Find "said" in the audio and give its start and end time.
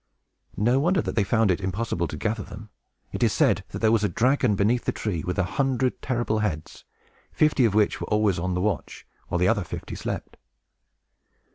3.33-3.63